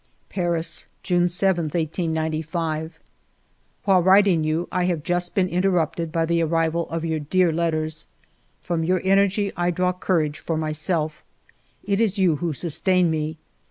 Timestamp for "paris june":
0.29-1.29